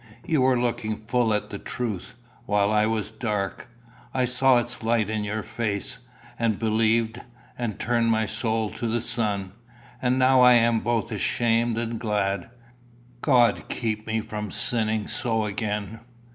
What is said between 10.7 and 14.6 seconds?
both ashamed and glad. God keep me from